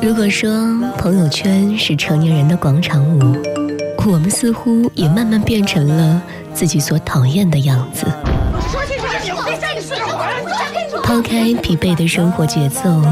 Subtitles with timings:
[0.00, 0.48] 如果说
[0.96, 3.36] 朋友圈是成年人的广场舞，
[4.06, 8.06] 我们似乎也慢慢变成了自己所讨厌的样子。
[11.02, 13.02] 抛开疲惫的生活节奏，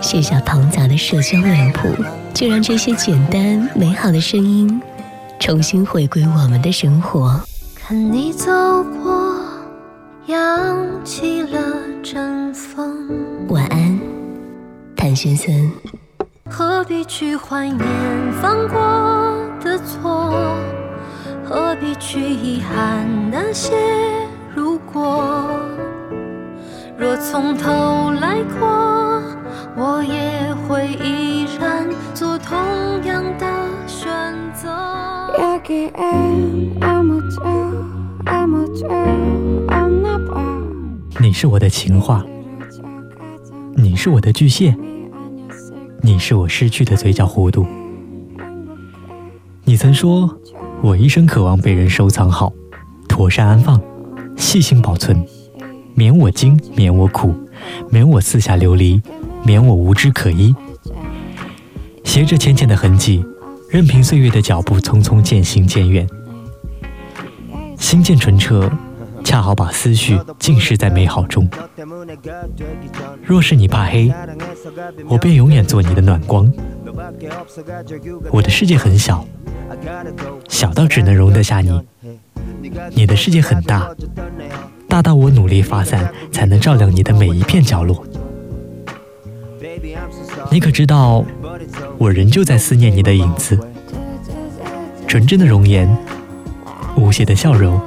[0.00, 1.88] 卸下庞杂的社交脸谱，
[2.34, 4.82] 就让这些简单美好的声音
[5.38, 7.40] 重新回归我们的生活。
[7.76, 8.50] 看你走
[9.02, 9.36] 过，
[10.26, 11.58] 扬起了
[12.02, 13.08] 阵风。
[13.48, 13.81] 晚安，
[15.12, 15.70] 谭先生。
[16.48, 17.78] 何必去怀念
[18.40, 18.80] 犯过
[19.62, 20.56] 的错？
[21.44, 23.74] 何必去遗憾那些
[24.56, 25.50] 如果？
[26.96, 29.22] 若从头来过，
[29.76, 32.56] 我也会依然做同
[33.04, 33.46] 样的
[33.86, 34.10] 选
[34.54, 34.70] 择。
[41.20, 42.24] 你是我的情话，
[43.74, 44.74] 你是我的巨蟹，
[46.04, 47.64] 你是我失去的嘴角弧度。
[49.64, 50.36] 你曾说，
[50.82, 52.52] 我一生渴望被人收藏好，
[53.08, 53.80] 妥善安放，
[54.36, 55.24] 细心保存。
[55.94, 57.32] 免我惊，免我苦，
[57.88, 59.00] 免我四下流离，
[59.44, 60.52] 免我无枝可依。
[62.02, 63.24] 携着浅浅的痕迹，
[63.70, 66.04] 任凭岁月的脚步匆匆渐行渐远。
[67.78, 68.68] 心渐纯澈，
[69.24, 71.48] 恰好把思绪浸湿在美好中。
[73.24, 74.12] 若是你怕黑，
[75.08, 76.52] 我便永远做你的暖光。
[78.30, 79.26] 我的世界很小，
[80.48, 81.80] 小到只能容得下你。
[82.94, 83.88] 你的世界很大。
[84.88, 88.04] 大到我努力发散，才能照亮你的每一片角落。
[90.50, 91.24] 你可知道，
[91.96, 93.58] 我仍旧在思念你的影子。
[95.06, 95.88] 纯真的容颜，
[96.96, 97.80] 无邪的笑容，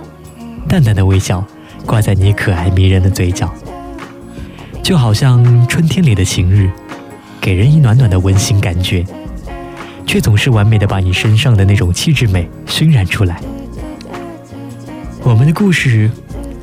[0.68, 1.46] 淡淡的微笑，
[1.86, 3.54] 挂在你可爱迷人的嘴角，
[4.84, 6.70] 就好像春天里的晴日，
[7.40, 9.06] 给人一暖暖的温馨感觉，
[10.06, 13.40] 却总是完美的把你身上的那种气质美熏染出来。
[15.24, 16.10] 我们的故事。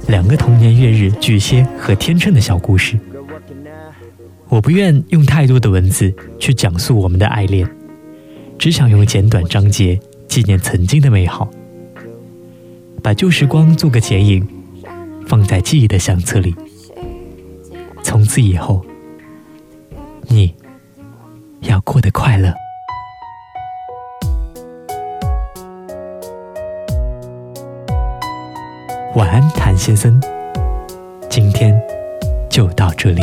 [0.08, 2.98] 两个同年月日巨蟹和天秤的小故事，
[4.48, 7.66] 我不愿用太多的文字去讲述我们的爱恋，
[8.58, 11.48] 只想用简短章节纪念曾经的美好，
[13.02, 14.46] 把旧时光做个剪影，
[15.26, 16.54] 放在记忆的相册里。
[18.02, 18.84] 从此以后，
[20.28, 20.54] 你
[21.62, 22.54] 要过得快乐。
[29.16, 30.22] 晚安，谭先生。
[31.28, 31.74] 今天
[32.48, 33.20] 就到这里。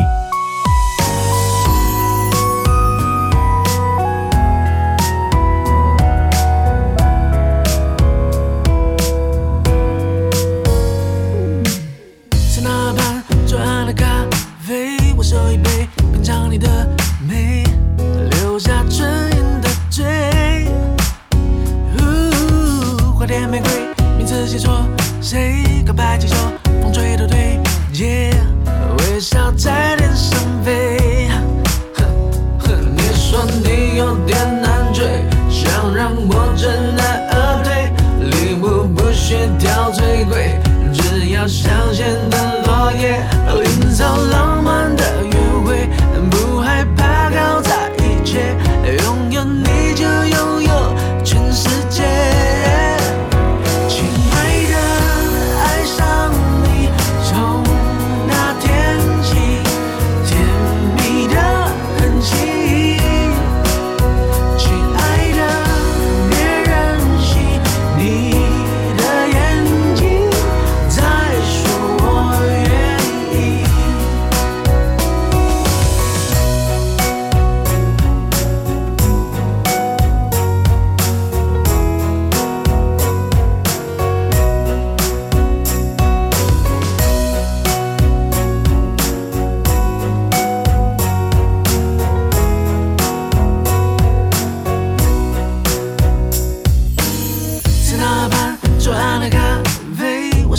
[39.58, 40.60] 挑最贵，
[40.94, 43.22] 只要香榭的落叶，
[43.64, 44.96] 营造浪漫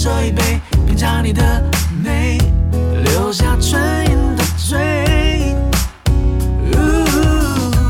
[0.00, 1.62] 斟一杯，品尝你的
[2.02, 2.38] 美，
[3.04, 3.78] 留下唇
[4.10, 5.54] 印的嘴。
[6.72, 6.74] 呜，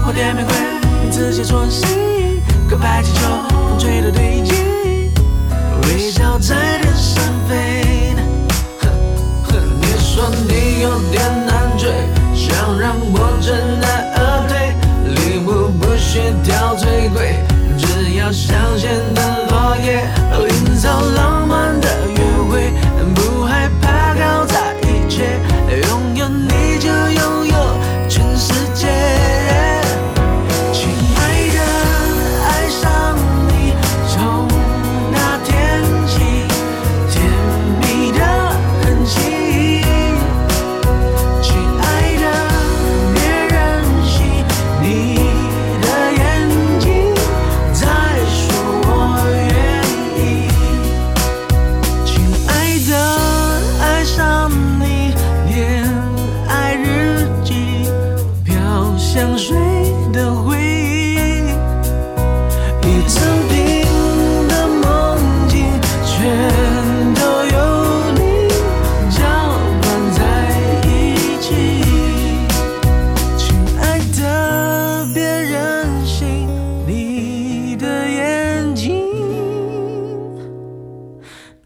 [0.05, 0.53] 火电玫瑰，
[1.05, 2.43] 名字写错谁？
[2.69, 3.20] 告白气球。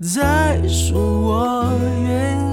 [0.00, 2.43] 再说，我愿意。